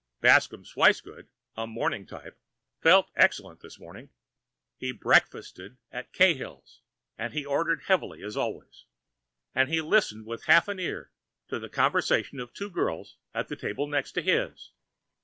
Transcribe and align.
Bascomb 0.19 0.65
Swicegood, 0.65 1.27
a 1.55 1.67
morning 1.67 2.07
type, 2.07 2.35
felt 2.79 3.11
excellent 3.15 3.59
this 3.59 3.79
morning. 3.79 4.09
He 4.75 4.91
breakfasted 4.91 5.77
at 5.91 6.11
Cahill's, 6.11 6.81
and 7.19 7.33
he 7.33 7.45
ordered 7.45 7.83
heavily 7.83 8.23
as 8.23 8.35
always. 8.35 8.85
And 9.53 9.69
he 9.69 9.79
listened 9.79 10.25
with 10.25 10.45
half 10.45 10.67
an 10.67 10.79
ear 10.79 11.11
to 11.49 11.59
the 11.59 11.69
conversation 11.69 12.39
of 12.39 12.51
two 12.51 12.71
girls 12.71 13.17
at 13.35 13.47
the 13.47 13.55
table 13.55 13.85
next 13.85 14.13
to 14.13 14.23
his. 14.23 14.71